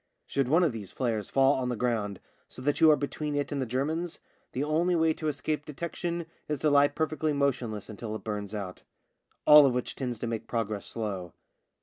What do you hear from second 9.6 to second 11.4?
of which tends to make progress slow.